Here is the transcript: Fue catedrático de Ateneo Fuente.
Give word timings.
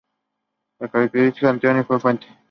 Fue 0.79 0.89
catedrático 0.89 1.45
de 1.45 1.51
Ateneo 1.51 1.99
Fuente. 1.99 2.25